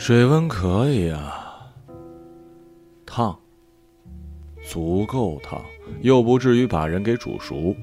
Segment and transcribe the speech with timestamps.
[0.00, 1.60] 水温可以啊，
[3.04, 3.38] 烫，
[4.66, 5.62] 足够烫，
[6.00, 7.76] 又不至于把人给煮熟。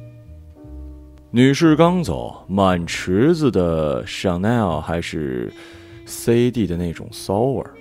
[1.29, 5.53] 女士刚走，满池子的香奈儿还是
[6.07, 7.71] CD 的那种骚味儿。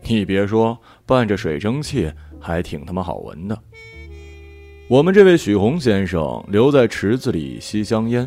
[0.00, 2.10] 你别说，伴着水蒸气，
[2.40, 3.58] 还挺他妈好闻的。
[4.88, 8.26] 我们这位许宏先生留在池子里吸香烟。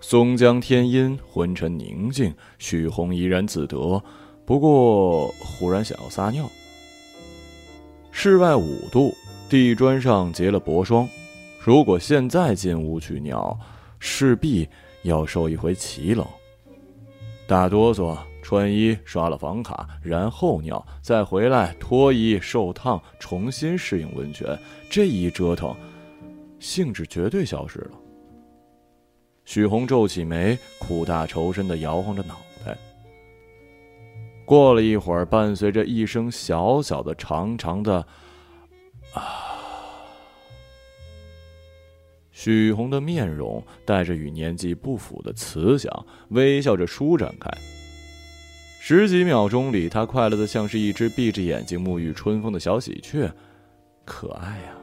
[0.00, 4.02] 松江天阴，昏沉宁静，许宏怡然自得。
[4.46, 6.48] 不过，忽然想要撒尿。
[8.12, 9.12] 室外五度，
[9.50, 11.08] 地砖上结了薄霜。
[11.60, 13.58] 如果现在进屋去尿，
[13.98, 14.66] 势必
[15.02, 16.26] 要受一回奇冷。
[17.46, 24.58] 打哆嗦，穿衣，刷了房卡，然后尿，再回来脱衣受烫，重新适应温泉。
[24.88, 25.74] 这一折腾，
[26.60, 27.90] 兴致绝对消失了。
[29.48, 32.76] 许红皱起眉，苦大仇深的摇晃着脑袋。
[34.44, 38.06] 过了一会儿，伴随着一声小小的、长长的
[39.14, 39.22] “啊”，
[42.30, 47.50] 许红的面容带着与年纪不符的慈祥，微笑着舒展开。
[48.78, 53.32] 十几秒钟里，她快乐的像是一只闭着眼睛沐浴春风的小喜鹊，
[54.04, 54.74] 可爱呀。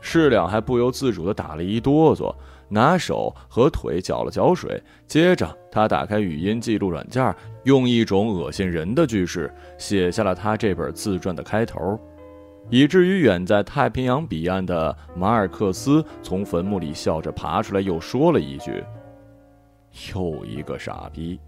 [0.00, 2.34] 侍两还不由自主的打了一哆嗦。
[2.74, 11.96] 拿手和腿搅了搅水，接着他打开语音记录软件，用一种恶心人的句式写下了他这本自传的开头，
[12.70, 18.82] 以至于远在太平洋彼岸的马尔克斯从坟墓里笑着爬出来，又说了一句
[20.12, 21.38] ：“又一个傻逼。”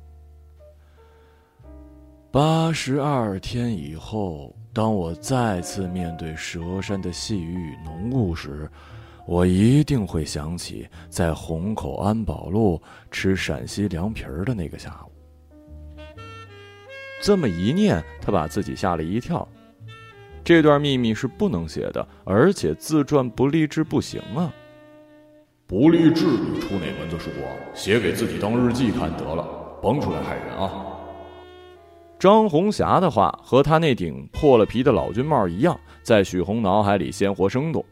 [2.30, 8.70] 八十二天以后，当我再次面对蛇山的细雨与浓雾时。
[9.26, 15.12] 我一定会想起在虹口安保路吃陕西凉皮儿的那个下午。
[17.20, 19.46] 这么一念，他把自己吓了一跳。
[20.44, 24.52] 这段秘密是不能写的，而且自传不励志不行啊！
[25.66, 27.50] 不励志，你出哪门子书啊？
[27.74, 29.44] 写给自己当日记看得了，
[29.82, 30.86] 甭出来害人啊！
[32.16, 37.84] 张红霞的话和他那顶破了皮的老军帽一样，在许红脑海里鲜活生动。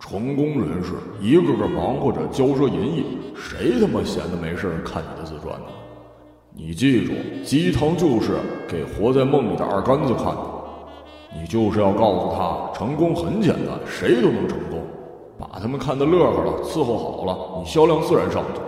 [0.00, 3.04] 成功人士一个个忙活着骄奢淫逸，
[3.36, 5.66] 谁他妈闲的没事看你的自传呢？
[6.52, 7.12] 你记住，
[7.44, 10.40] 鸡汤就是给活在梦里的二杆子看的。
[11.32, 14.82] 你就是要告诉他，成功很简单，谁都能成功，
[15.38, 18.60] 把他们看得乐呵了，伺候好了，你销量自然上去。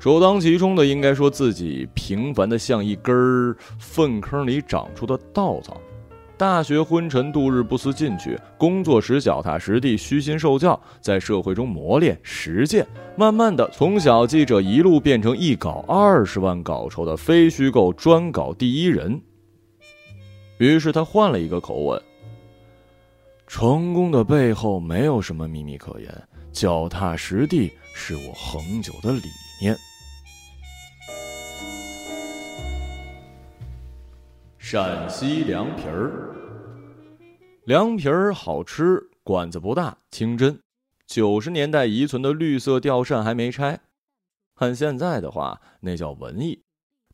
[0.00, 5.76] 首当其冲的，应该说自己平凡的像一根粪坑里长出的稻草。
[6.40, 19.20] 大学昏沉度日不思进取，工作时脚踏实地虚心受教，在社会中磨练实践，慢慢的从小记者一路变成一稿二十万稿酬的非虚构专稿第一人。
[20.56, 22.02] 于是他换了一个口吻：
[23.46, 26.10] 成功的背后没有什么秘密可言，
[26.52, 29.28] 脚踏实地是我恒久的理
[29.60, 29.76] 念。
[34.62, 36.36] 陕西凉皮儿，
[37.64, 40.60] 凉皮儿好吃，馆子不大，清真。
[41.06, 43.80] 九十年代遗存的绿色吊扇还没拆，
[44.56, 46.62] 按现在的话，那叫文艺。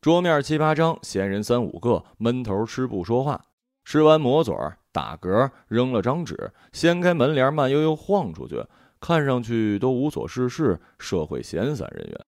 [0.01, 3.41] 桌面七八张，闲人三五个，闷头吃不说话。
[3.85, 8.61] 吃完抹嘴儿，打嗝，扔了张纸，掀开门帘，慢悠悠晃出去，
[8.99, 12.21] 看上去都无所事事，社会闲散人员。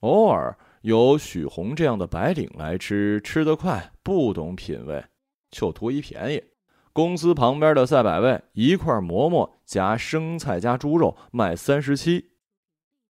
[0.00, 0.56] 偶尔。
[0.82, 5.04] 有许红这样的白领来吃，吃得快，不懂品味，
[5.50, 6.42] 就图一便宜。
[6.92, 12.32] 公司旁边的赛百味，一块馍馍夹生菜加猪肉，卖三十七，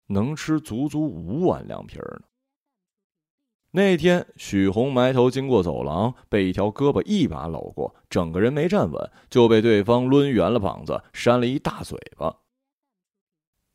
[0.08, 2.26] 能吃足足五碗凉皮儿呢。
[3.70, 12.36] 那天，许红埋头经过走廊，被一条胳膊一把搂过，整个人没站稳，就被对方抡圆了膀子，扇了一大嘴巴。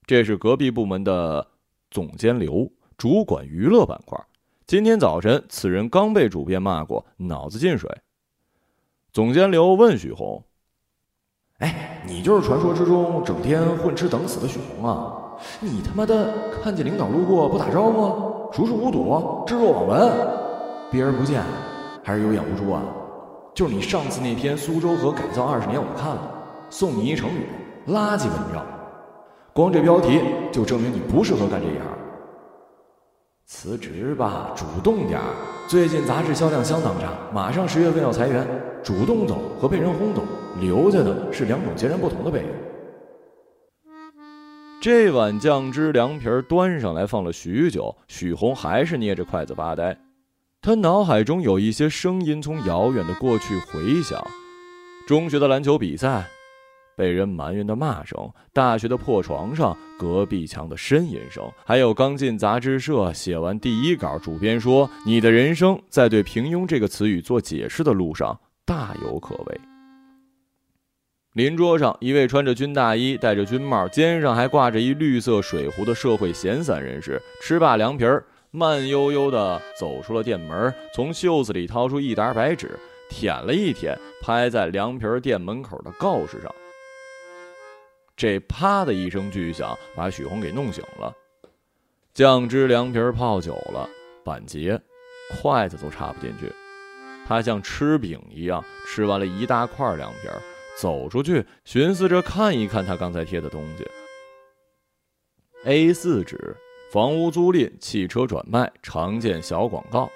[0.06, 1.46] 这是隔壁部门的
[1.90, 2.72] 总监刘。
[2.98, 4.20] 主管娱乐板块，
[4.66, 7.88] 今天早晨此人刚被主编骂过，脑子进水。
[9.14, 10.44] 总监刘问许红
[11.62, 15.14] ：“哎，你就是传说之中整天混吃等死的许红啊？
[15.60, 20.12] 你他妈的看见领导路过不打招呼，熟视无睹，置若罔闻，
[20.92, 21.44] 避而不见，
[22.04, 22.82] 还是有眼无珠啊？
[23.54, 26.32] 就是你上次那篇苏州河改造二十年，我看了，
[26.72, 27.46] 送你一成语：
[27.90, 28.66] 垃圾文章。
[29.54, 30.20] 光这标题
[30.52, 31.86] 就证明你不适合干这一行。”
[33.50, 35.34] 辞职吧，主动点儿。
[35.70, 38.46] 最近杂志销量相当差，马上十月份要裁员，
[38.84, 40.22] 主动走和被人轰走，
[40.60, 42.48] 留下的是两种截然不同的背影。
[44.82, 49.98] 这碗酱汁凉皮儿端上来放了许久，许红还是捏着筷子发呆。
[50.62, 54.22] 他脑海中有一些声音从遥远的过去回响：
[55.08, 56.28] 中学的篮球比赛，
[56.98, 58.18] 被人埋怨的骂声；
[58.52, 69.62] 大学的破床上，隔壁墙的呻吟声；还有刚进杂志社写完第一稿，主编说你的人生在对“平庸”这个词语做解释的路上大有可为。
[71.34, 82.72] 邻桌上，一位穿着军大衣、戴着军帽、肩上还挂着一绿色水壶的社会闲散人士，吃罢凉皮儿，慢悠悠地走出了店门，从袖子里掏出一沓白纸，
[83.08, 86.52] 舔了一舔，拍在凉皮儿店门口的告示上。
[88.18, 91.16] 这啪的一声巨响，把许红给弄醒了。
[92.16, 93.88] 酱汁凉皮泡久了，
[94.26, 94.82] 板结，
[95.36, 96.52] 筷子都插不进去。
[97.28, 100.28] 他像吃饼一样吃完了一大块凉皮。
[100.80, 103.88] 走出去，寻思着看一看他刚才贴的东西。
[105.66, 106.56] A 四纸，
[106.92, 110.10] 房屋租赁、汽车转卖常见小广告。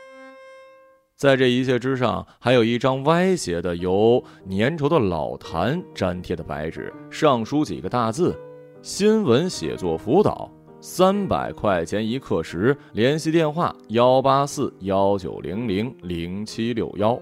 [1.22, 8.36] 在这一切之上，还有一张歪斜的、由粘稠的老痰粘贴的白纸，上书几个大字
[8.82, 17.14] ：“新闻写作辅导，三百块钱一课时，联系电话：幺八四幺九零零零七六幺。”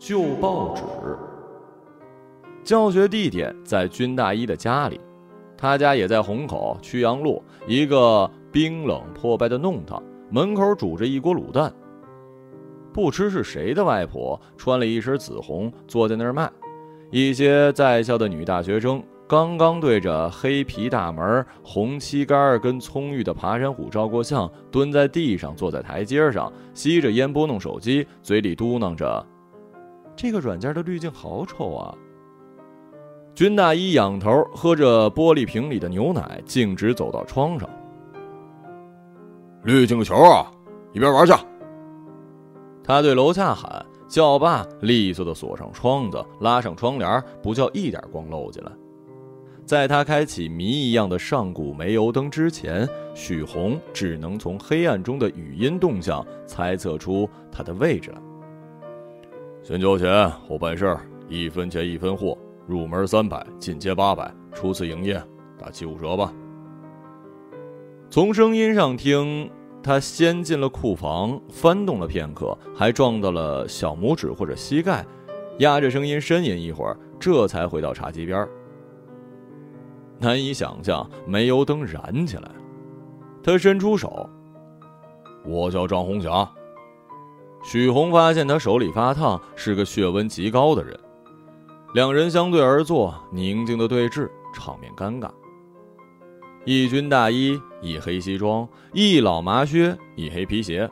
[0.00, 0.82] 旧报纸。
[2.64, 4.98] 教学地点在军大衣的家里，
[5.56, 11.72] 他家也在虹口曲阳路一个冰冷破败的弄堂，门口煮着一锅卤蛋。
[12.92, 16.50] 不知是谁的外婆穿了一身紫红，坐在那儿卖。
[17.10, 29.26] 一些在校的女大学生刚刚对着黑皮大门、红漆杆跟葱郁的爬山虎照过相，蹲在地上，坐在台阶上，吸着烟，拨弄手机，嘴里嘟囔着。
[30.14, 31.94] 这个软件的滤镜好丑啊！
[33.36, 37.68] 军大衣仰头喝着玻璃瓶里的牛奶，径直走到窗上。
[39.62, 40.50] 滤镜个球啊！
[40.94, 41.34] 一边玩去！
[42.82, 48.72] 他对楼下喊，叫罢，利索的锁上窗子，拉上窗帘，不叫一点光漏进来。
[49.66, 58.18] 在他开启谜一样的上古煤油灯之前，许红只能从黑暗中的语音动向猜测出他的位置来。
[59.62, 65.22] 先交钱后办事儿，一分钱一分货，入门三百，进阶八百，初次营业
[65.58, 66.32] 打七五折吧。
[68.10, 69.50] 从声音上听，
[69.82, 75.04] 他先进了库房，翻动了片刻，还撞到了小拇指或者膝盖，
[75.58, 78.48] 压着声音呻吟一会儿，这才回到茶几边。
[80.18, 82.50] 难以想象，煤油灯燃起来，
[83.42, 84.28] 他伸出手，
[85.44, 86.48] 我叫张红霞。
[87.62, 90.98] 许红发现他手里发烫，是个血温极高的人。
[91.96, 95.30] 两人相对而坐，宁静的对峙，场面尴尬。
[96.66, 100.86] 一军大衣，一黑西装，一老麻靴，一黑皮鞋。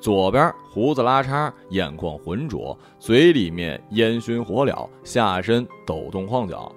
[0.00, 6.74] 左边胡子拉碴，眼眶浑浊，嘴里面烟熏火燎，下身抖动晃脚。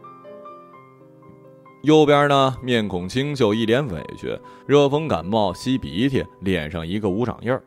[1.82, 7.64] 右边呢，面孔清秀，一脸委屈，热风感冒，吸鼻涕，脸上一个无掌印儿。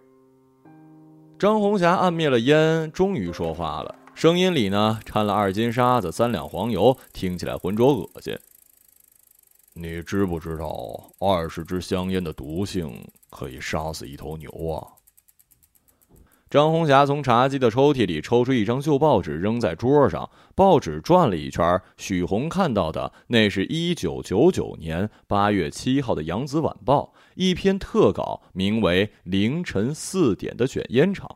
[1.37, 8.39] 张红霞按灭了烟，终于说话了，声音里呢掺了二斤沙子、三两黄油，听起来浑浊恶心。
[9.75, 15.01] 你知不知道二十支香烟的毒性可以杀死一头牛啊？
[16.51, 20.29] 张红霞从茶几的抽屉里抽出一张旧报纸，扔在桌上。
[20.55, 27.15] 报纸转了一圈，许红看到的那是一九九九年八月七号的《扬子晚报》。
[27.35, 31.27] 一篇特稿，名为《凌晨四点的卷烟厂》，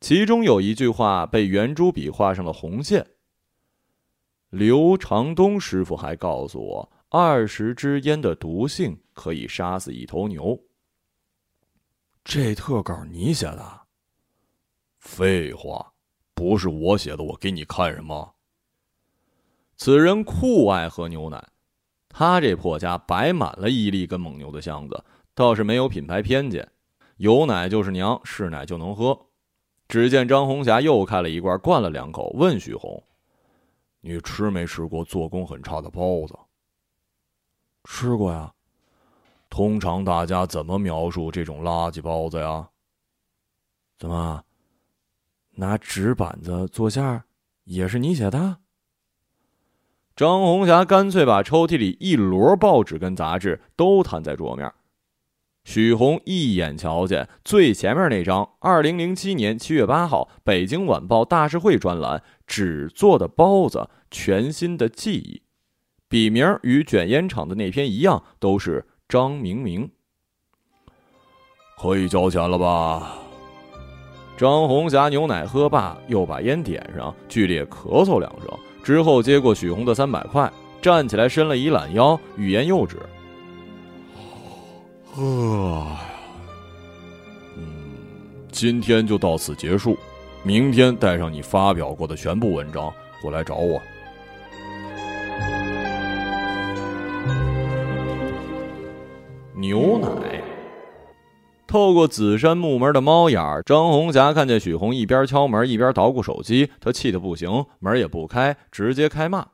[0.00, 3.06] 其中有一句话被圆珠笔画上了红线。
[4.50, 10.58] 刘长东师傅还告诉我，二十支烟的毒性可以杀死一头牛。
[12.24, 13.80] 这特稿你写的？
[14.98, 15.92] 废话，
[16.34, 18.34] 不是我写的，我给你看什么？
[19.76, 21.48] 此人酷爱喝牛奶。
[22.08, 26.66] 他这破家摆满了伊利跟蒙牛的箱子，倒是没有品牌偏见，
[27.18, 29.26] 有奶就是娘，是奶就能喝。
[29.88, 33.02] 只见张红霞又开了一罐，灌了两口，问许红
[34.00, 36.36] ：“你吃没吃过做工很差的包子
[37.84, 38.52] ？”“吃过呀。
[39.48, 42.68] ”“通常大家怎么描述这种垃圾包子呀
[43.98, 44.42] ？”“怎么？
[45.58, 47.24] 拿纸板子做馅儿，
[47.64, 48.58] 也是你写的？”
[50.16, 54.70] 张红霞干脆把抽屉里一摞报纸跟杂志都摊在桌面，
[55.66, 65.42] 许宏一眼瞧见最前面那张二零零七年七月八号《北京晚报》大事会专栏纸做的包子，全新的记忆，
[66.08, 69.90] 笔名与卷烟厂的那篇一样，都是张明明。
[71.82, 73.18] 可以交钱了吧？
[74.38, 80.48] 张红霞牛奶喝罢，又把烟点上，剧烈咳嗽两声，之后接过许宏的三百块，
[80.80, 82.98] 站起来伸了一懒腰，欲言又止。
[85.18, 85.96] 呃，
[87.56, 87.64] 嗯，
[88.52, 89.96] 今天就到此结束，
[90.42, 92.92] 明天带上你发表过的全部文章
[93.22, 93.80] 过来找我。
[99.54, 100.42] 牛奶。
[101.66, 109.48] 透过紫杉木门的猫眼儿，张红霞看见许红一边敲门一边捣鼓手机，她气得不行，门也不开，直接开骂：“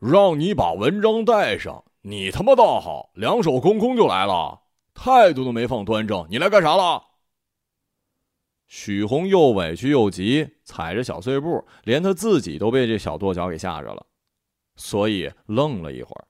[0.00, 4.60] 让你把文章带上！”你他妈倒好，两手空空就来了，
[4.92, 7.02] 态度都没放端正，你来干啥了？
[8.66, 14.04] 许红又委屈又急，踩着小碎步，连他自己都被这小跺脚给吓着了，
[14.76, 16.28] 所以愣了一会儿。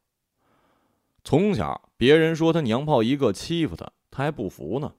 [1.24, 4.94] 从小别人说他娘炮一个，欺负他，他还不服呢。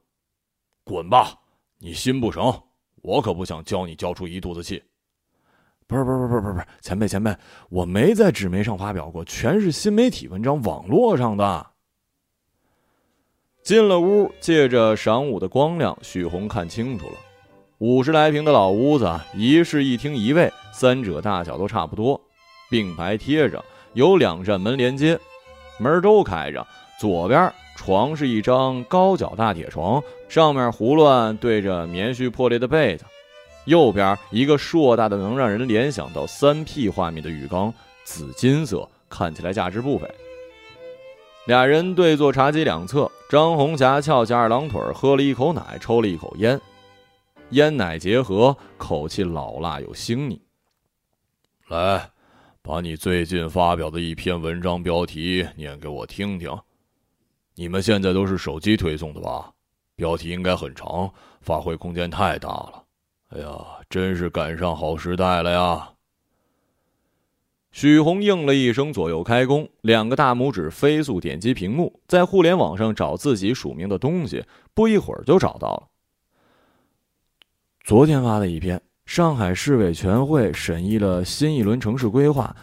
[0.84, 1.40] 滚吧，
[1.78, 2.62] 你心不成，
[2.96, 4.82] 我可不想教你教出一肚子气。
[5.88, 7.34] 不是不是不是不是不是，前辈前辈，
[7.68, 11.66] 我没在纸媒上发表过，全是新媒体文章，网络上的。
[13.62, 17.14] 进了屋，借着晌午的光亮，许红看清楚了，
[17.78, 22.20] 五十来平的老屋子，一室一厅一卫，三者大小都差不多，
[22.70, 23.64] 并排贴着，
[23.94, 25.18] 有两扇门连接，
[25.78, 26.66] 门都开着。
[26.98, 33.04] 左边床是一张高脚大铁床，上面胡乱堆着棉絮破裂的被子。
[33.66, 37.72] 右边一个硕大的，能让人联想到三 P 画面的浴缸，
[38.04, 40.08] 紫金色，看起来价值不菲。
[41.46, 46.60] 俩人对坐茶几两侧，张红霞翘起二郎腿，喝了一口奶，抽了一口烟，
[47.50, 50.40] 烟奶结合，口气老辣又腥腻。
[51.68, 52.10] 来，
[52.62, 56.50] 把你最近发表的一篇文章标题念给我听听。
[57.54, 59.52] 你们现在都是手机推送的吧？
[59.94, 61.08] 标题应该很长，
[61.40, 62.82] 发挥空间太大了。
[63.30, 63.48] 哎呀，
[63.90, 65.90] 真是赶上好时代了呀！
[67.72, 75.88] 许红应了一声，左右开弓，两个大拇指飞速点击屏幕，在互联网上找自己署名的东西，不一会儿就找到了。
[77.82, 82.54] 昨天发的一篇，上海市委全会审议了新一轮城市规划，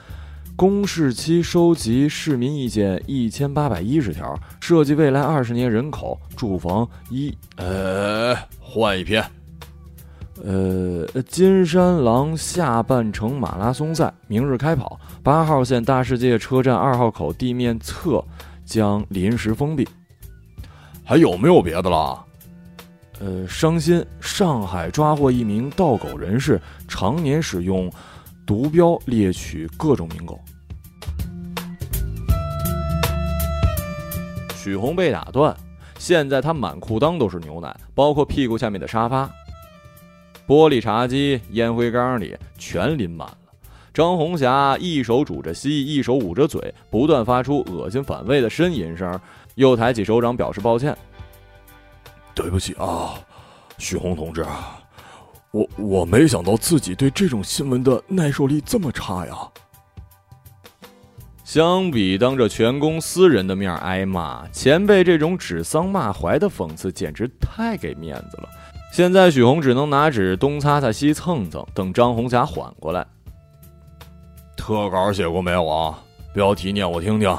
[0.56, 7.38] 公示期收集市民意见一千八百一十条，设计未来二十年人口、住房一……
[7.58, 9.24] 呃，换一篇。
[10.42, 18.24] 呃，金山狼下半程马拉松赛明日开跑，八号线大世界车站二号口地面侧
[18.66, 19.88] 将临时封闭。
[21.06, 22.26] 还有没有别的了？
[23.20, 27.90] 呃，伤心，上海抓获一名盗狗人士，常年使用
[28.46, 30.40] 毒镖猎取各种名狗。
[34.56, 35.56] 许红被打断，
[36.00, 39.30] 现在他满裤裆都是牛奶，包括屁股下面的沙发。
[40.48, 43.38] 玻璃茶几、烟灰缸里全淋满了。
[43.94, 49.20] 张红霞一手拄着膝，一手捂着嘴，不断发出恶心反胃的呻吟声，
[49.56, 50.98] 又抬起手掌表示抱歉
[52.34, 53.14] ：“对不起啊，
[53.78, 54.44] 许红同志，
[55.52, 59.36] 我我没想到自己对这种新闻的耐受力这么差呀。”
[61.46, 68.50] 相比当着全公司人的面挨骂，前辈这种指桑骂槐的讽刺简直太给面子了。
[68.94, 73.04] 现在许红只能拿纸东擦擦西蹭蹭，等张红霞缓过来。
[74.56, 75.98] 特稿写过没有啊？
[76.32, 77.36] 标题念我听听。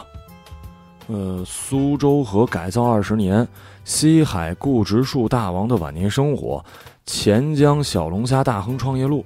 [1.07, 3.47] 呃，苏州河改造二十年，
[3.85, 6.65] 西海固植树大王的晚年生活，
[7.07, 9.25] 钱江小龙虾大亨创业路。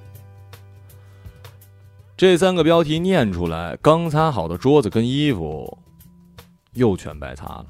[2.14, 5.78] 这三个标题念出来，刚擦好的桌子跟衣服，
[6.75, 7.66] 又全白擦了。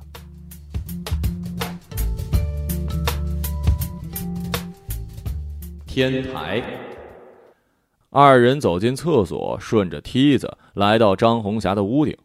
[5.99, 6.63] 天台，
[8.11, 12.17] 二人走进厕所，顺着梯子来到张红霞的屋顶，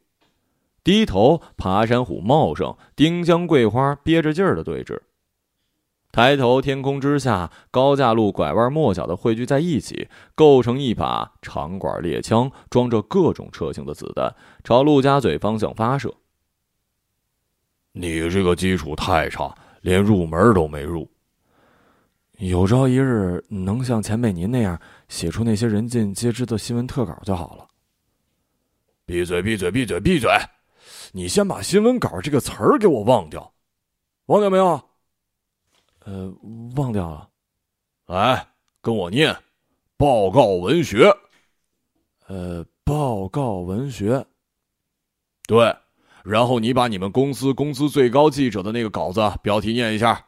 [0.84, 5.00] 低头，爬山虎茂盛，丁香桂花憋着劲儿的对峙。
[6.12, 16.13] 抬头，天空之下，高架路拐弯抹角的汇聚在一起，构成一把长管猎枪，装着各种车型的子弹，朝陆家嘴方向发射。
[17.94, 19.51] 你这个基础太差，
[19.82, 21.10] 连入门都没入。
[22.50, 27.66] 有朝一日能像前辈您那样写出那些人尽皆知的新闻特稿就好了。
[29.06, 29.42] 闭嘴！
[29.42, 29.72] 闭嘴！
[29.72, 29.98] 闭嘴！
[30.00, 30.30] 闭嘴！
[31.14, 33.54] 你先把“新闻稿”这个词儿给我忘掉。
[34.26, 34.82] 忘掉没有？
[36.00, 36.34] 呃，
[36.76, 37.30] 忘掉了。
[38.08, 38.46] 来，
[38.82, 39.34] 跟我念：
[39.96, 41.16] 报告文学。
[42.28, 44.26] 呃，报告文学。
[45.48, 45.74] 对，
[46.26, 50.26] 然后你把你们公司工资最高记者的那个稿子标题念一下。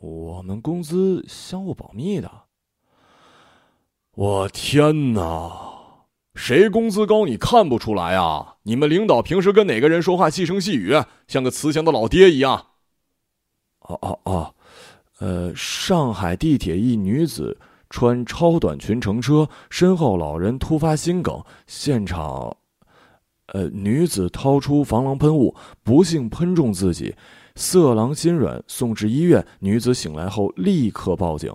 [0.00, 2.30] 我们公司相互保密的。
[4.12, 5.68] 我天哪！
[6.34, 8.56] 谁工资高你看不出来啊？
[8.62, 10.94] 你们领导平时跟哪个人说话细声细语，
[11.28, 12.66] 像个慈祥的老爹一样？
[13.80, 14.54] 哦哦哦，
[15.18, 17.58] 呃，上海地铁一女子
[17.90, 22.56] 穿超短裙乘车，身后老人突发心梗，现场，
[23.46, 27.14] 呃，女子掏出防狼喷雾，不幸喷中自己，
[27.60, 29.46] 色狼心软，送至医院。
[29.58, 31.54] 女子醒来后立刻报警。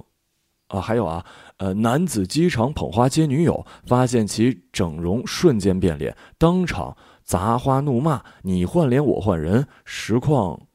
[0.68, 1.26] 啊，还有啊，
[1.58, 10.68] 呃，男子机场捧花接女友，发现其整容瞬间变脸，当场砸花怒骂：“你换脸，我换人。”实况。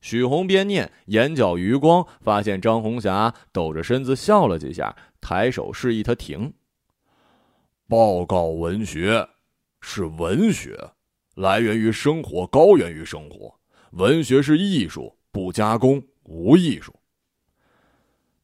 [0.00, 6.52] 许红边念，眼角余光发现张红霞抖着身子笑了几下，抬手示意他停。
[7.88, 9.28] 报告文学，
[9.80, 10.90] 是文学，
[11.34, 13.54] 来源于生活，高源于生活。
[13.92, 16.94] 文学是艺术，不加工无艺术。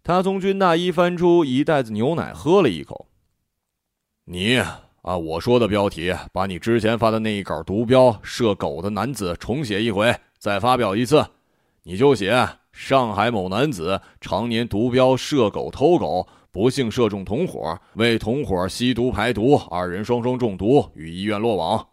[0.02, 3.06] 他从军大衣翻出一袋子牛奶，喝了一口。
[4.24, 4.56] 你
[5.02, 11.26] 按我说的标题，把你之前发的那一稿毒标“射狗的男子”重写一回，再发表一次。
[11.82, 21.86] 你就写：上海某男子常年毒标射狗偷狗，不幸射中同伙，为同伙吸毒排毒，二人双双中毒，于医院落网。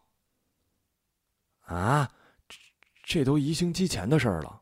[1.66, 2.10] 啊，
[2.48, 2.58] 这
[3.04, 4.62] 这都一星期前的事儿了。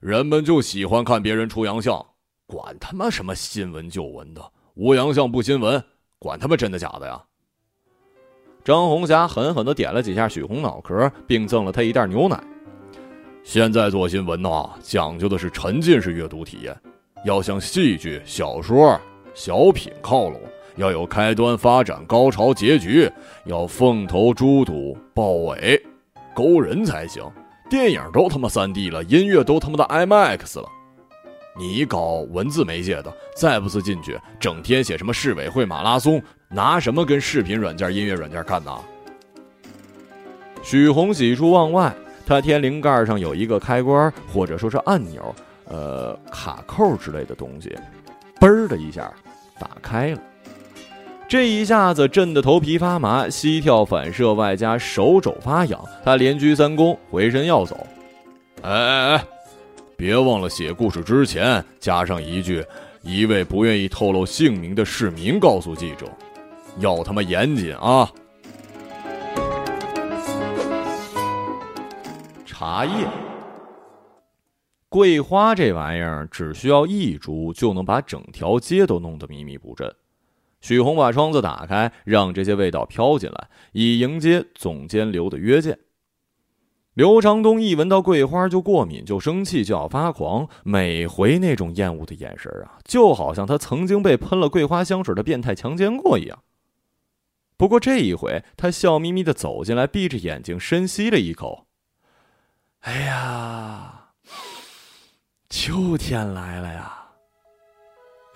[0.00, 2.04] 人们就喜欢看别人出洋相。
[2.48, 5.82] 管他妈什么新闻旧闻的，无洋相不新闻，
[6.16, 7.20] 管他妈真的假的呀！
[8.62, 12.40] 张红霞狠狠的点了几下许红脑壳，并赠了他一袋牛奶。
[13.42, 16.80] 现在做新闻呐，讲究的是沉浸式阅读体验，
[17.24, 19.00] 要向戏剧、小说、
[19.34, 20.40] 小品靠拢，
[20.76, 23.10] 要有开端、发展、高潮、结局，
[23.44, 25.82] 要凤头猪肚豹尾，
[26.34, 27.22] 勾人才行。
[27.68, 30.68] 电影都他妈三 D 了，音乐都他妈的 IMAX 了。
[31.58, 38.72] 你搞文字媒介的，再不思进取，整天写什么市委会马拉松，拿什么跟视频软件、音乐软件干呢？
[40.62, 41.94] 许红喜出望外，
[42.26, 45.34] 他天灵盖上有一个开关，或者说是按钮，
[45.64, 47.74] 呃，卡扣之类的东西，
[48.38, 49.10] 嘣的一下
[49.58, 50.20] 打开了。
[51.28, 57.84] 这一下子震得头皮发麻，膝跳反射，外加手肘发痒，他连鞠三躬，回身要走。
[58.62, 59.24] 哎哎哎！
[59.96, 62.64] 别忘了写故事之前加上一句
[63.02, 66.06] ：“一位不愿意透露姓名的市民告诉记者，
[66.78, 68.08] 要他妈严谨啊！”
[72.46, 73.04] 茶叶、
[74.88, 79.92] 桂花这玩意儿，只需要一株就能把整条街都弄得迷迷不振。
[80.66, 85.78] 许红把窗子打开，让这些味道飘进来，以迎接总监刘的约见。
[86.94, 90.48] 刘长东一闻到桂花就过敏，就生气，就要发狂。
[90.64, 96.42] 每回那种厌恶的眼神啊，就好像他曾经被喷了桂花香水的变态强奸过一样。
[97.56, 101.68] 不过这一回，他笑眯眯的走进来，闭着眼睛深吸了一口。
[102.80, 104.08] 哎呀，
[105.48, 107.05] 秋天来了呀！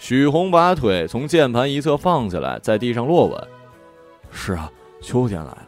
[0.01, 3.49] 许红把腿从键盘一侧放下来，在地上落稳。
[4.33, 5.67] 是啊，秋天来了。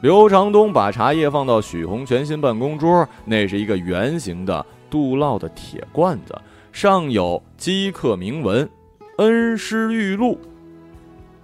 [0.00, 6.34] 刘长东把茶叶放到许红全新办公桌，那是一个圆形的镀烙的铁罐子，
[6.72, 8.66] 上有机刻铭文
[9.18, 10.38] “恩师玉露”。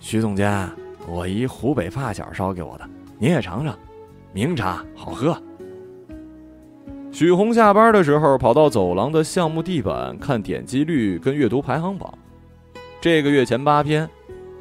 [0.00, 0.66] 徐总监，
[1.06, 3.78] 我一湖北发小捎给我的，您也尝尝，
[4.32, 5.38] 名茶好喝。
[7.18, 12.12] 许红下班的时候跑到走廊的项目地板看点击率跟阅读排行榜，
[13.00, 14.06] 这个月前八篇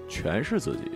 [0.07, 0.85] 全是自己。
[0.85, 0.91] 的，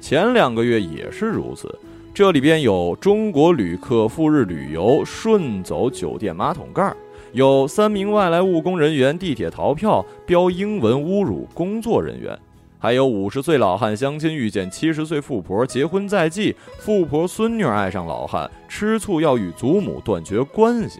[0.00, 1.78] 前两个月也是如此。
[2.14, 6.90] 这里边有中国旅客赴日旅游顺走酒店马桶盖，
[7.32, 12.38] 有三名外来务工人员地铁逃票标英文侮辱工作人员，
[12.82, 20.98] 还有五十岁老汉相亲遇见七十岁富婆结婚在即，富婆孙女爱上老汉吃醋要与祖母断绝关系。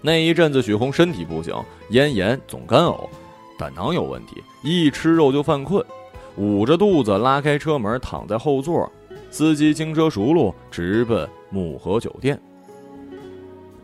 [0.00, 1.54] 那一阵子，许红身体不行，
[1.90, 3.08] 咽炎总干呕，
[3.56, 5.86] 胆囊有问题，一吃肉就犯困，
[6.34, 8.90] 捂着肚子拉开车门，躺在后座，
[9.30, 12.40] 司机轻车熟路，直奔木河酒店。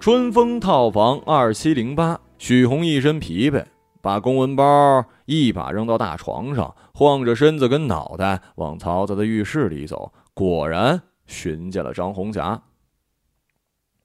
[0.00, 3.64] 春风套房二七零八，许红一身疲惫，
[4.00, 12.62] 把公文包一把扔到大床上，晃着身子跟脑袋往曹操的浴室里走，果然寻见了张红霞。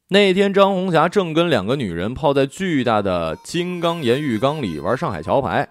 [0.09, 5.69] 那天，张红霞正跟两个女人泡在巨大的金刚岩浴缸里玩上海桥牌，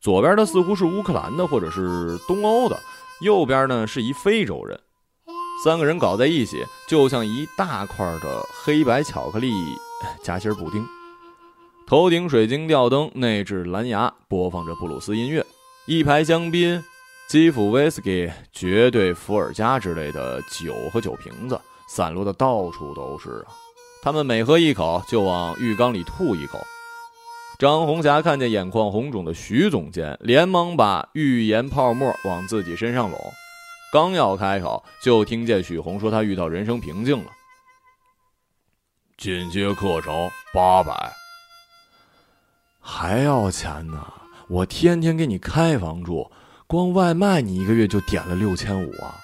[0.00, 2.78] 左边的似乎是乌克兰的或者是东欧的，
[3.20, 4.80] 右边呢是一非洲人，
[5.64, 9.50] 三个人搞在一起，就像一大块的黑白巧克力
[10.22, 10.86] 夹心布丁。
[11.86, 15.44] 头顶水晶吊灯，内置蓝牙，播放着布鲁斯音乐。
[15.86, 16.82] 一排香槟、
[17.28, 23.54] 基辅威士忌、绝对伏尔加之类的酒和酒瓶子散落的到处都是啊！
[24.02, 26.58] 他们每喝一口，就往浴缸里吐一口。
[27.58, 33.18] 张红霞看见眼眶红肿的徐总监，连忙把浴盐泡沫往自己身上拢，
[33.92, 37.30] 刚要开口，就听见许红说：“他遇到人生瓶颈了。”
[39.16, 41.12] 进阶课程八百。
[42.80, 44.12] 还要钱呢！
[44.48, 46.30] 我天天给你开房住，
[46.66, 49.14] 光外卖你一个月就点了六千五啊！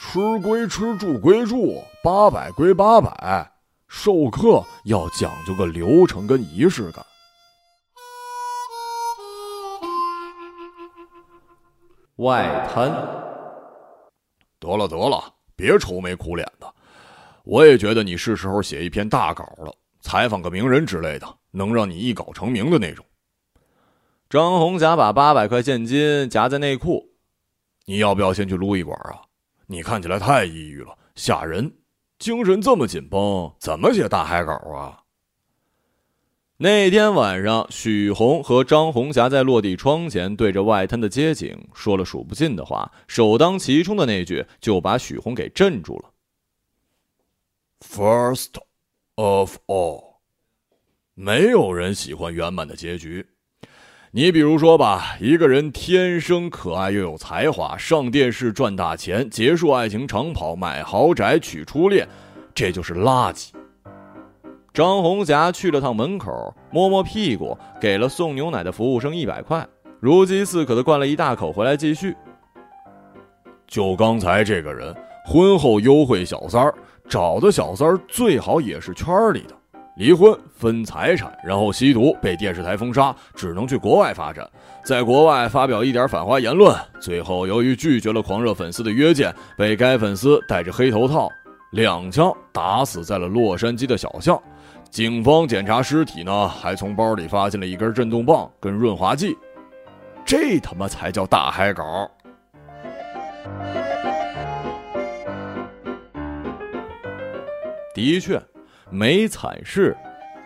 [0.00, 3.52] 吃归吃，住归住，八百归八百，
[3.86, 7.04] 授课要讲究个流程跟仪式感。
[12.16, 12.90] 外滩，
[14.62, 16.74] 得了得了，别愁眉苦脸的，
[17.42, 21.26] 我也觉得你是时候写一篇大稿了，采访个名人之类的。
[21.54, 23.04] 能让你一稿成名的那种。
[24.30, 27.10] 张红霞把八百块现金夹在内裤，
[27.84, 29.20] 你要不要先去撸一管啊？
[29.66, 31.70] 你看起来太抑郁了，吓人，
[32.18, 35.01] 精神这么紧绷，怎么写大海稿啊？
[36.62, 46.12] 那天晚上，许红和张红霞在落地窗前对着外滩的街景说了数不尽的话，首当其冲的那句就把许红给镇住了。
[47.80, 48.60] First
[49.16, 50.18] of all。
[51.14, 53.26] 没有人喜欢圆满的结局。
[54.12, 62.08] 你比如说吧，一个人天生可爱又有才华，上电视赚大钱，结束爱情长跑，买豪宅娶初恋，
[62.54, 63.48] 这就是垃圾。
[64.74, 69.66] 张红霞去了趟门口，摸摸屁股，给了送牛奶的服务生一百块，
[70.00, 72.16] 如饥似渴的灌了一大口，回来继续。
[73.66, 76.74] 就刚才这个人，婚后优惠小三儿，
[77.06, 79.54] 找的小三儿最好也是圈里的。
[79.98, 84.48] 离婚分财产，然后吸毒，被电视台封杀，只能去国外发展。
[84.86, 91.28] 在国外发表一点反华言论，最后由于拒绝了狂热粉丝的约见，被该粉丝戴着黑头套
[91.72, 94.42] 两枪打死在了洛杉矶的小巷。
[94.92, 99.34] 警方检查尸体呢，还从包里发现了一根震动棒跟润滑剂。
[100.22, 101.82] 这他妈才叫大海狗！
[107.94, 108.38] 的确。
[108.90, 109.96] 没惨事，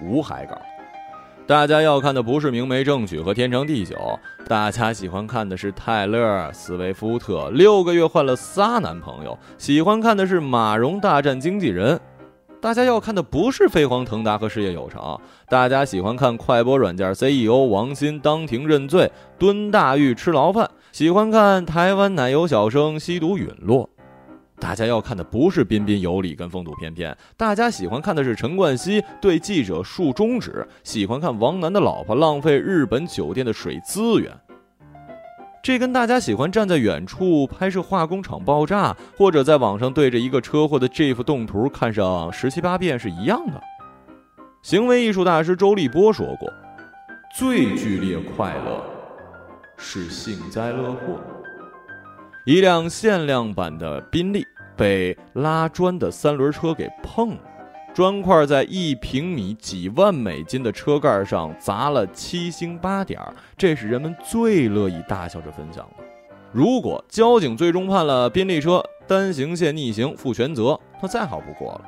[0.00, 0.54] 无海狗。
[1.48, 3.96] 大家要看的不是明媒正娶和天长地久，
[4.46, 6.18] 大家喜欢看的是泰勒·
[6.52, 12.00] 斯威夫特六个月换了仨男朋友，喜欢看的是马蓉大战经纪人。
[12.66, 15.16] 大家要看的不是飞黄腾达和事业有成，
[15.48, 23.88] 大家喜欢看快播软件 CEO 王鑫当庭认罪，蹲大狱吃牢饭，喜欢看台湾奶油小生吸毒陨落。
[24.58, 34.36] 大家要看的不是彬彬有礼跟风度翩翩，大家喜欢看的是陈冠希对记者竖中指，喜欢看王楠的老婆浪费日本酒店的水资源。
[35.66, 43.60] 这跟大家喜欢站在远处拍摄化工厂爆炸，或者在网上对着一个车祸的 GIF 动图看上十七八遍是一样的。
[44.62, 46.48] 行为艺术大师周立波说过
[47.36, 48.80] ：“最剧烈快乐
[49.76, 51.18] 是幸灾乐祸。”
[52.46, 57.40] 一辆限量版的宾利被拉砖的三轮车给碰了，
[57.96, 63.18] 砖块在一平米几万美金的车盖上砸了七星八点
[63.56, 66.04] 这是人们最乐意大笑着分享的。
[66.52, 71.80] 如果交警最终判了宾利车单行线逆行负全责，那再好不过了。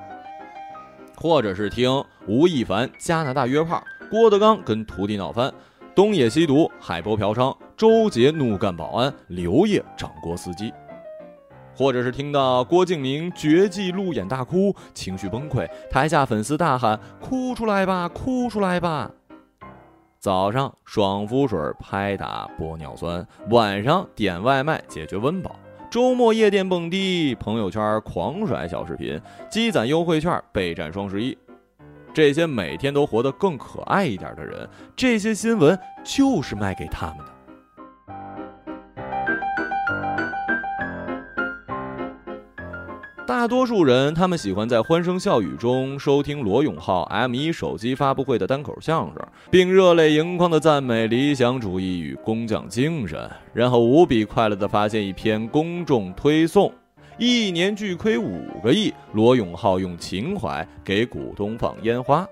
[1.14, 5.52] 或者是听吴亦凡加拿大约炮，郭德纲跟徒弟闹翻。
[5.94, 10.72] 东野吸毒，海波嫖娼，周杰怒干保安，刘烨掌掴司机，
[11.78, 19.08] 或者是听到郭敬明绝技路演大哭，情绪崩溃，台下粉丝大喊“哭出来吧，哭出来吧”。
[20.18, 25.54] 早上爽肤水拍打玻尿酸，晚上点外卖解决温饱，
[25.88, 31.38] 周末夜店蹦迪，朋友圈狂甩小视频，积攒优惠券备战双十一。
[32.12, 37.37] 这些每天都活得更可爱一点的人，这些新闻就是卖给他们的。
[43.28, 49.16] 大多数人，他们喜欢在欢声笑语中收听罗永浩 M1 手机发布会的单口相声，
[49.50, 56.72] 并热泪盈眶地赞美理想主义与工匠精神，然后无比快乐地发现一篇公众推送：
[57.18, 62.26] 一年巨亏五个亿，罗永浩用情怀给股东放烟花。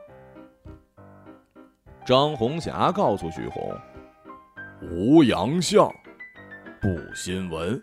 [2.07, 3.71] 张红霞告诉许红
[4.91, 5.87] ：“无洋相，
[6.81, 7.83] 不新闻。”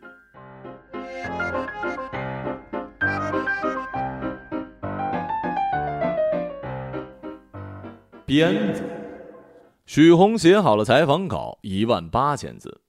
[8.33, 8.81] 鞭子，
[9.85, 12.81] 许红写好了采访稿，一万八千字。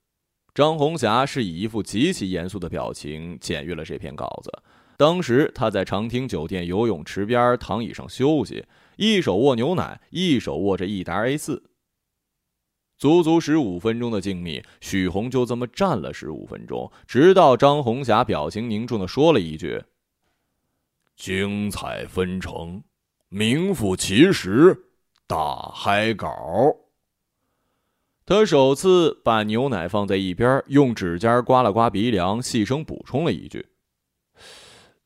[0.55, 4.51] 张红霞是以一副极其严肃的表情检阅了这篇稿子。
[4.97, 8.65] 当时她在长汀酒店游泳池边躺椅上休息，
[8.97, 11.63] 一手握牛奶，一手握着一沓 A 四。
[12.97, 19.83] 足足十五分钟的静谧，许红就这么站了十五分钟，直到张红霞表情凝重的说了一句
[21.19, 22.83] ：“精彩纷呈，
[23.29, 24.81] 名副其实。”
[25.27, 26.29] 大海狗。
[28.27, 33.67] 他首次把牛奶放在一边，用指尖刮了刮鼻梁，细声补充了一句：“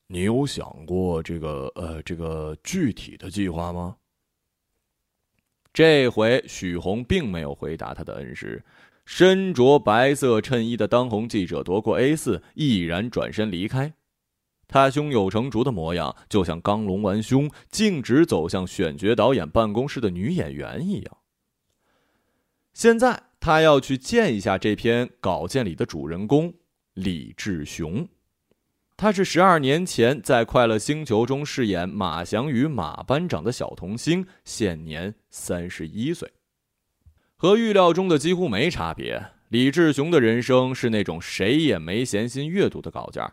[0.06, 3.96] 你有想过这个呃这个具体的计划吗？”
[5.72, 8.64] 这回许红并没有回答他的恩师。
[9.04, 13.94] 身着白色衬衣的当红记者夺过 A 四，毅然转身离开。
[14.68, 21.16] 他胸有成竹的模样，就像刚隆完胸、径直走向选角导演办公室的女演员一样。
[22.74, 26.52] 现在他要去见一下这篇稿件里的主人公
[26.94, 28.06] 李志雄。
[28.96, 36.30] 他是十二年前在《快乐星球》中饰演马翔宇马班长的小童星，现年三十一岁。
[37.36, 39.24] 和预料中的几乎没差别。
[39.48, 43.24] 李志雄的人生是那种谁也没闲心阅读的稿件。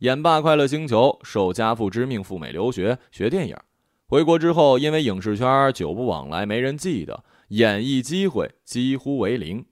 [0.00, 3.56] 演罢《快乐星球》，受家父之命赴美留学学电影。
[4.08, 9.64] 回国之后，因为影视圈久不往来，没人记得，演艺机会几乎为零，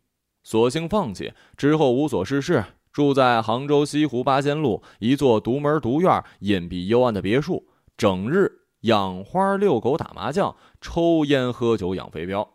[0.45, 1.33] 索性放弃。
[1.57, 8.49] 之后无所事事，住在杭州西湖八仙路一座独门独院、隐蔽幽暗的别墅，整日
[8.83, 12.49] 养花、遛狗、打麻将、抽烟、喝酒、养飞镖。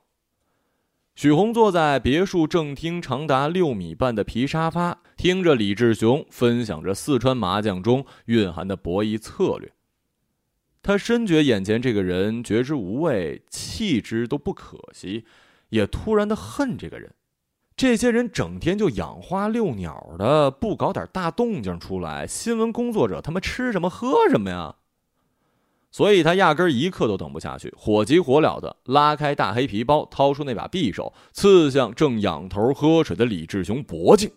[1.18, 9.74] 许红坐在别墅正厅长达六米半的皮沙发，听着李志雄分享着四川麻将中蕴含的博弈策略。
[10.84, 15.26] 他深觉眼前这个人觉之无味，弃之都不可惜，
[15.70, 17.12] 也突然的恨这个人。
[17.76, 24.76] 这些人整天就养花遛鸟的，不搞点大动静出来，新闻工作者他妈吃什么喝什么呀？
[25.98, 34.30] 所以他压根一刻都等不下去，火急火燎的拉开大黑皮包，掏出那把匕首，刺向正仰头喝水的李志雄脖颈。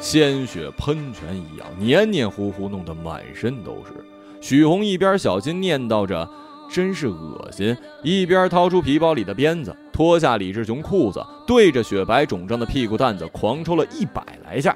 [0.00, 3.92] 鲜血喷泉一样，黏黏糊糊，弄得满身都是。
[4.40, 6.26] 许红一边小心念叨着
[6.72, 14.74] “真是恶心”，一边掏出皮包里的鞭子，脱下李志雄裤子，对着雪白肿胀的屁股蛋子狂抽了一百来下。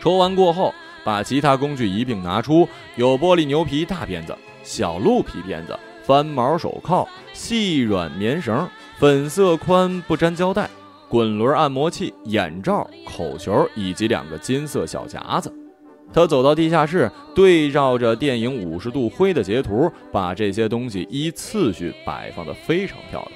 [0.00, 10.68] 抽完过后，把其他工具一并拿出，有玻璃牛皮大鞭子、小鹿皮鞭子、翻毛手铐、细软棉绳、粉色宽不粘胶带、
[11.08, 15.52] 滚轮按摩器、眼罩、口球以及两个金色小夹子。
[16.12, 23.32] 他走到地下室，对照着电影《五十度灰》的截图，把这些东西依次序摆放的非常漂亮。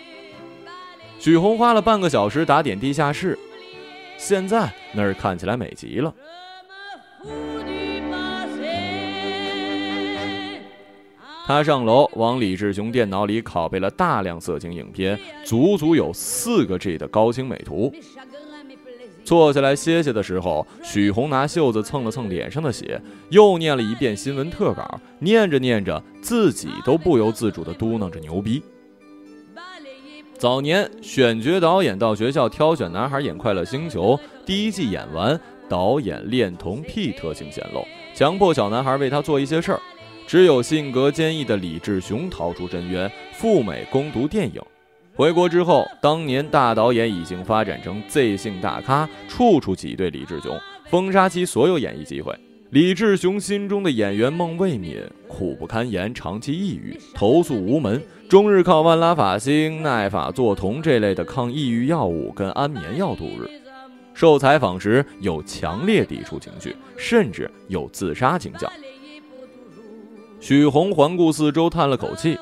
[1.18, 3.38] 许红花了半个小时打点地下室。
[4.16, 6.14] 现在那儿看起来美极了。
[11.44, 17.92] 他上楼，往李志雄电脑里拷贝了大量色情影片，足足有四个 G 的高清美图。
[19.24, 28.62] 坐下来歇歇的时候，许红拿袖子蹭了蹭脸上的血，又念了一遍新闻特稿，念着念着，自己都不由自主地嘟囔着牛逼。
[30.38, 35.38] 早年选角导演到学校挑选男孩演《快乐星球》，第一季演完，
[35.72, 37.82] 导演恋童癖特性显露，
[38.12, 39.80] 强迫小男孩为他做一些事儿。
[40.26, 44.61] 只有性格坚毅的李志雄逃出深渊，赴美攻读电影。
[45.14, 50.54] 回国之后，当年大导演已经发展成 Z 姓大咖，处处挤兑李志雄，
[50.90, 52.38] 封杀其所有演艺机会。
[52.68, 63.62] 李志雄心中的演员梦未泯，苦不堪言，长期抑郁，投诉无门，终日靠万拉法星、奈法唑酮这类的抗抑郁药物跟安眠药度日。
[64.14, 68.70] 受采访时有强烈抵触情绪，甚至有自杀倾向。
[70.40, 72.37] 许红环顾四周，叹了口气：“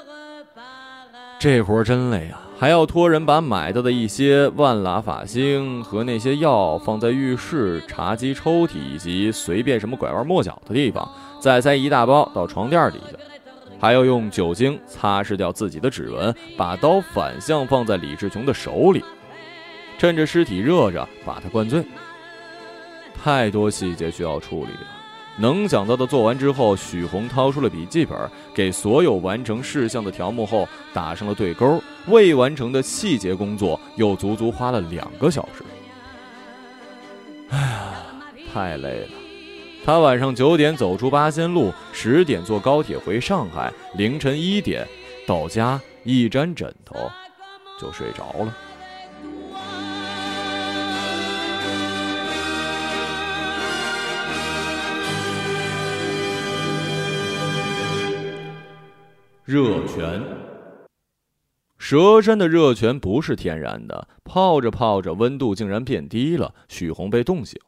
[1.38, 11.06] 这活真累啊，还要托人把买到的一些万喇法星和那些药放在浴室、茶几、抽屉以及随便什么拐弯抹角的地方，
[11.40, 13.18] 再塞一大包到床垫底下，
[13.78, 19.04] 还要用酒精擦拭掉自己的指纹，把刀反向放在李志雄的手里，
[20.00, 21.84] 趁着尸体热着把他灌醉。
[23.22, 24.86] 太多细节需要处理了。
[25.36, 28.18] 能想到的做完之后，许红掏出了笔记本，
[28.54, 31.82] 给所有完成事项的条目后打上了对勾。
[32.06, 35.62] 未完成的细节工作又足足花了两个小时。
[37.50, 37.92] 哎呀，
[38.54, 39.08] 太累了。
[39.84, 44.88] 他晚上九点走出八仙路，十点坐高铁回上海，凌晨一点
[45.26, 46.96] 到家，一沾枕头
[47.78, 48.56] 就睡着了。
[59.50, 60.22] 热泉，
[61.76, 67.60] 蛇山的热泉不是天然的，泡着泡着温度竟然变低了，许红被冻醒。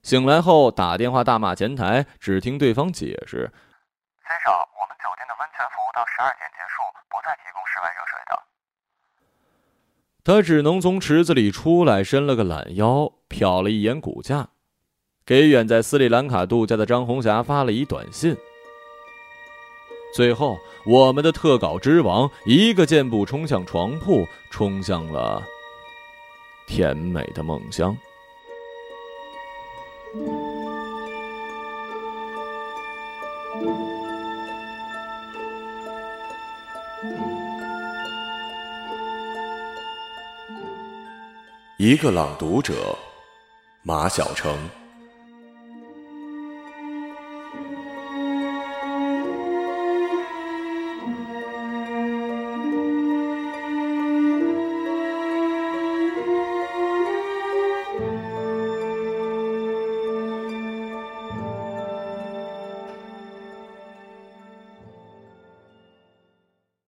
[0.00, 3.52] 醒来后打电话大骂前台，只听对方解释
[4.26, 6.80] ：“先生，我们酒店的温泉服务到十二点结束，
[7.10, 8.40] 不再提供室外热水的。”
[10.24, 14.48] 他只能从池子里出来，伸了个懒腰，瞟了一眼骨架，
[15.26, 18.34] 给远在斯里兰卡度假的张红霞发了一短信。
[20.12, 25.42] 最后，我们的特稿之王一个箭步冲向床铺，冲向了
[26.66, 27.96] 甜美的梦乡。
[41.76, 42.98] 一个朗读者，
[43.82, 44.79] 马晓成。